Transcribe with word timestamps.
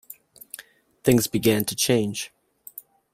Things 1.03 1.27
began 1.27 1.63
to 1.65 1.75
change. 1.75 2.31